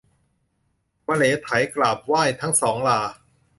[1.07, 2.99] มะเหลไถกราบไหว้ทั้งสองรา